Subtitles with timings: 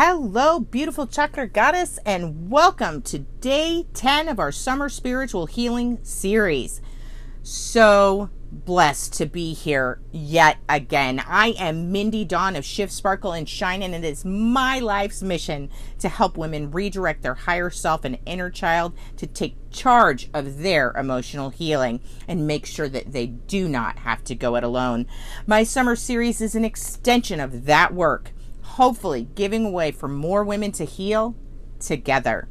[0.00, 6.80] Hello, beautiful chakra goddess, and welcome to day 10 of our summer spiritual healing series.
[7.42, 11.20] So blessed to be here yet again.
[11.26, 15.68] I am Mindy Dawn of Shift Sparkle and Shine, and it is my life's mission
[15.98, 20.92] to help women redirect their higher self and inner child to take charge of their
[20.92, 25.08] emotional healing and make sure that they do not have to go it alone.
[25.44, 28.30] My summer series is an extension of that work
[28.78, 31.34] hopefully giving a way for more women to heal
[31.80, 32.48] together,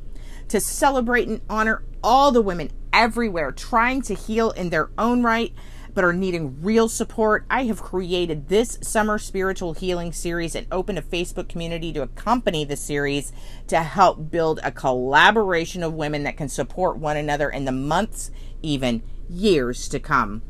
[0.50, 5.54] to celebrate and honor all the women everywhere trying to heal in their own right
[5.94, 11.00] but are needing real support, I have created this summer spiritual healing series and opened
[11.00, 13.32] a Facebook community to accompany the series
[13.68, 18.32] to help build a collaboration of women that can support one another in the months,
[18.62, 20.42] even years to come.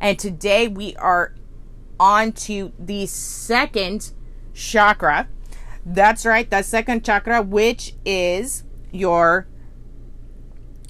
[0.00, 1.34] And today we are
[2.00, 4.10] on to the second
[4.54, 5.28] chakra.
[5.84, 9.46] That's right, the second chakra, which is your.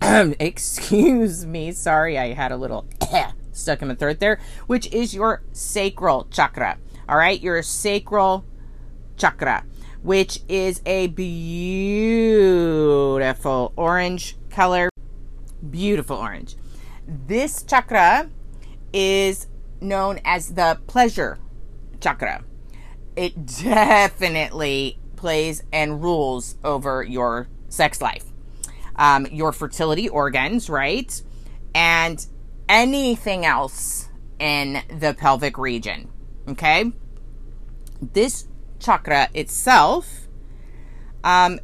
[0.03, 2.87] excuse me, sorry, I had a little
[3.53, 6.79] stuck in my throat there, which is your sacral chakra.
[7.09, 8.45] All right, your sacral
[9.17, 9.65] chakra,
[10.03, 11.33] which is a beautiful
[13.77, 14.91] orange color.
[15.71, 16.57] Beautiful orange.
[17.07, 18.31] This chakra
[18.93, 19.49] is
[19.81, 21.39] known as the pleasure
[22.01, 22.45] chakra
[23.17, 28.25] it definitely plays and rules over your sex life,
[28.97, 31.23] um, your fertility organs, right?
[31.75, 32.25] And
[32.69, 36.11] anything else in the pelvic region.
[36.49, 36.93] Okay?
[38.01, 38.47] This
[38.79, 40.29] chakra itself
[41.23, 41.59] um,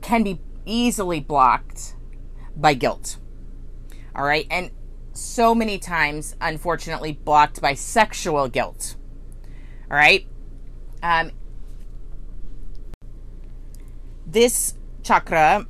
[0.00, 1.96] can be easily blocked
[2.56, 3.18] by guilt.
[4.14, 4.46] All right?
[4.50, 4.70] And
[5.12, 8.96] so many times, unfortunately, blocked by sexual guilt.
[9.90, 10.26] All right?
[11.02, 11.32] Um,
[14.26, 15.66] this chakra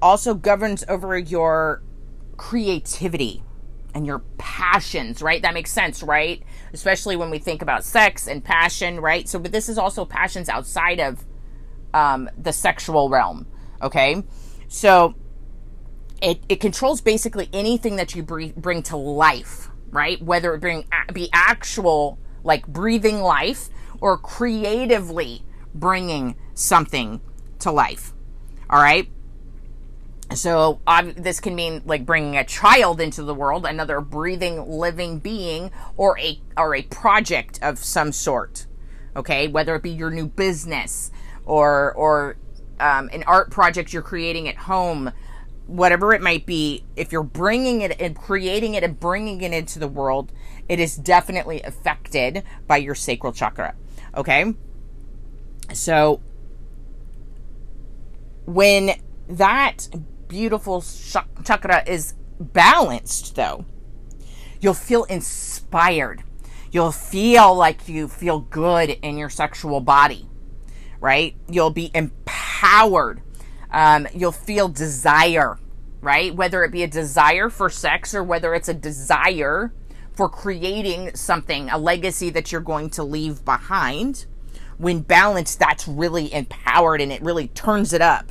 [0.00, 1.82] also governs over your
[2.36, 3.42] creativity
[3.94, 5.42] and your passions, right?
[5.42, 6.42] That makes sense, right?
[6.72, 9.28] Especially when we think about sex and passion, right?
[9.28, 11.24] So, but this is also passions outside of
[11.92, 13.46] um, the sexual realm,
[13.82, 14.22] okay?
[14.68, 15.14] So,
[16.22, 20.22] it, it controls basically anything that you bring to life, right?
[20.22, 23.68] Whether it bring be actual like breathing life
[24.00, 25.44] or creatively
[25.74, 27.20] bringing something
[27.60, 28.12] to life.
[28.68, 29.08] All right.
[30.34, 30.80] So
[31.16, 36.18] this can mean like bringing a child into the world, another breathing, living being, or
[36.20, 38.66] a or a project of some sort.
[39.16, 41.10] Okay, whether it be your new business
[41.46, 42.36] or or
[42.78, 45.10] um, an art project you're creating at home,
[45.66, 46.84] whatever it might be.
[46.94, 50.32] If you're bringing it and creating it and bringing it into the world,
[50.68, 53.74] it is definitely affected by your sacral chakra.
[54.16, 54.54] Okay?
[55.72, 56.20] So
[58.46, 58.92] when
[59.28, 59.88] that
[60.28, 60.82] beautiful
[61.44, 63.64] chakra is balanced, though,
[64.60, 66.22] you'll feel inspired.
[66.72, 70.28] You'll feel like you feel good in your sexual body,
[71.00, 71.34] right?
[71.48, 73.22] You'll be empowered.
[73.72, 75.58] Um, you'll feel desire,
[76.00, 76.34] right?
[76.34, 79.72] Whether it be a desire for sex or whether it's a desire
[80.20, 84.26] for creating something, a legacy that you're going to leave behind.
[84.76, 88.30] When balanced, that's really empowered and it really turns it up,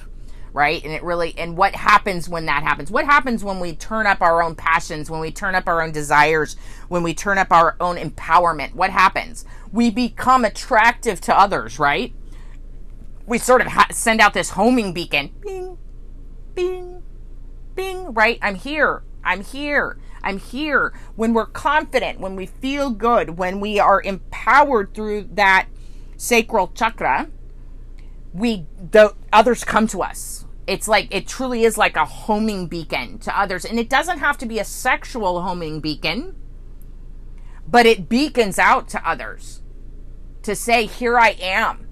[0.54, 0.84] right?
[0.84, 2.92] And it really, and what happens when that happens?
[2.92, 5.92] What happens when we turn up our own passions, when we turn up our own
[5.92, 6.58] desires,
[6.90, 8.76] when we turn up our own empowerment?
[8.76, 9.44] What happens?
[9.72, 12.14] We become attractive to others, right?
[13.26, 15.34] We sort of ha- send out this homing beacon.
[15.42, 15.80] Bing,
[16.54, 17.02] bing,
[17.74, 18.38] bing, right?
[18.44, 19.02] I'm here.
[19.24, 19.98] I'm here.
[20.22, 20.94] I'm here.
[21.16, 25.68] When we're confident, when we feel good, when we are empowered through that
[26.18, 27.30] sacral chakra,
[28.34, 30.46] we the others come to us.
[30.68, 34.38] It's like it truly is like a homing beacon to others, and it doesn't have
[34.40, 36.36] to be a sexual homing beacon,
[37.68, 39.62] but it beacons out to others
[40.44, 41.88] to say, "Here I am.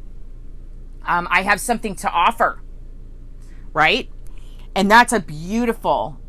[1.06, 2.62] Um, I have something to offer."
[3.74, 4.10] Right,
[4.75, 6.19] and that's a beautiful,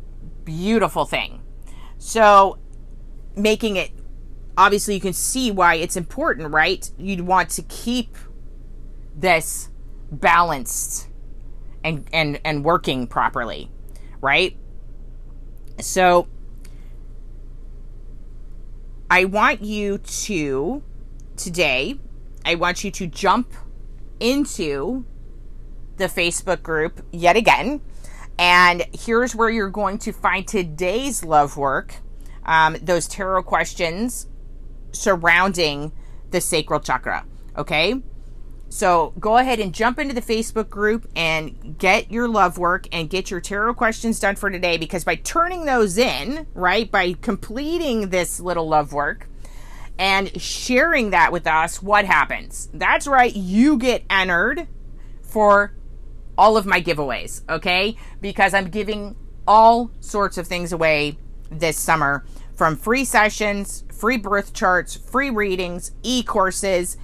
[0.43, 1.38] beautiful thing.
[1.99, 2.57] So,
[3.35, 3.91] making it
[4.59, 6.91] obviously you can see why it's important, right?
[6.97, 8.17] You'd want to keep
[9.15, 9.69] this
[10.11, 11.07] balanced
[11.83, 13.71] and and and working properly,
[14.19, 14.57] right?
[15.79, 16.27] So
[19.09, 20.83] I want you to
[21.37, 21.97] today
[22.45, 23.53] I want you to jump
[24.19, 25.05] into
[25.95, 27.79] the Facebook group yet again
[28.39, 31.95] and here's where you're going to find today's love work
[32.45, 34.27] um, those tarot questions
[34.93, 35.91] surrounding
[36.31, 37.25] the sacral chakra.
[37.57, 38.01] Okay?
[38.69, 43.09] So go ahead and jump into the Facebook group and get your love work and
[43.09, 48.09] get your tarot questions done for today because by turning those in, right, by completing
[48.09, 49.27] this little love work
[49.97, 52.69] and sharing that with us, what happens?
[52.73, 54.67] That's right, you get entered
[55.21, 55.73] for
[56.39, 57.97] all of my giveaways, okay?
[58.21, 59.15] Because I'm giving
[59.45, 61.17] all sorts of things away
[61.51, 62.25] this summer
[62.55, 66.97] from free sessions, free birth charts, free readings, e courses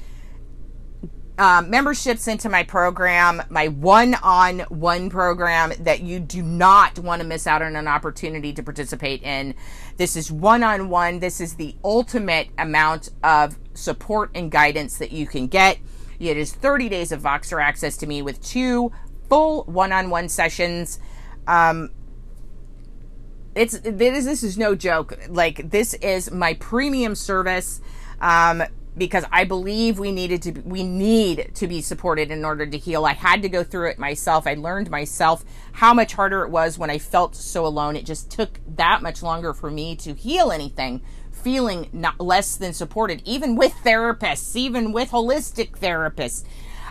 [1.37, 7.21] um, memberships into my program, my one on one program that you do not want
[7.21, 9.53] to miss out on an opportunity to participate in.
[9.97, 11.19] This is one on one.
[11.19, 15.77] This is the ultimate amount of support and guidance that you can get.
[16.19, 18.91] It is 30 days of Voxer access to me with two
[19.29, 20.99] full one on one sessions.
[21.47, 21.91] Um,
[23.55, 25.17] it's this, this is no joke.
[25.29, 27.81] Like this is my premium service.
[28.19, 28.63] Um,
[28.97, 33.05] because I believe we needed to we need to be supported in order to heal.
[33.05, 34.47] I had to go through it myself.
[34.47, 35.43] I learned myself
[35.73, 37.95] how much harder it was when I felt so alone.
[37.95, 41.01] It just took that much longer for me to heal anything,
[41.31, 46.45] feeling not less than supported even with therapists, even with holistic therapists.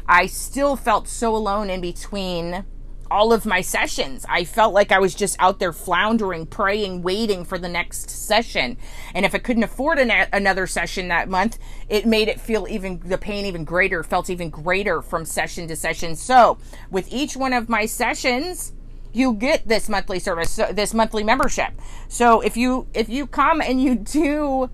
[0.07, 2.65] I still felt so alone in between
[3.11, 4.27] all of my sessions.
[4.29, 8.77] I felt like I was just out there floundering, praying, waiting for the next session.
[9.15, 11.59] And if I couldn't afford an, another session that month,
[11.89, 15.77] it made it feel even, the pain even greater, felt even greater from session to
[15.77, 16.17] session.
[16.17, 16.59] So
[16.91, 18.73] with each one of my sessions,
[19.13, 21.73] you get this monthly service, so this monthly membership.
[22.09, 24.71] So if you, if you come and you do,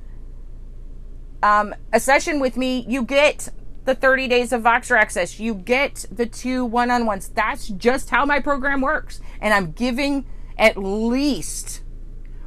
[1.43, 3.50] um, a session with me, you get
[3.85, 5.41] the 30 days of Voxer access.
[5.41, 7.29] You get the two one on ones.
[7.29, 9.21] That's just how my program works.
[9.41, 10.27] And I'm giving
[10.59, 11.82] at least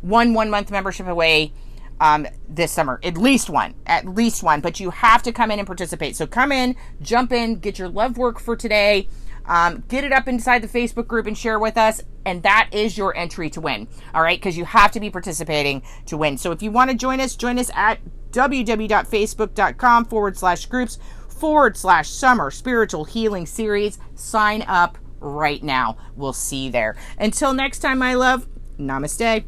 [0.02, 1.54] one one month membership away
[2.00, 3.00] um, this summer.
[3.04, 3.76] At least one.
[3.86, 4.62] At least one.
[4.62, 6.16] But you have to come in and participate.
[6.16, 9.08] So come in, jump in, get your love work for today.
[9.46, 12.02] Um, get it up inside the Facebook group and share with us.
[12.26, 13.88] And that is your entry to win.
[14.14, 14.40] All right.
[14.40, 16.38] Because you have to be participating to win.
[16.38, 18.00] So if you want to join us, join us at
[18.32, 20.98] www.facebook.com forward slash groups
[21.44, 24.00] forward slash summer spiritual healing series.
[24.16, 25.98] Sign up right now.
[26.16, 26.95] We'll see you there.
[27.19, 28.48] Until next time, my love,
[28.80, 29.44] namaste.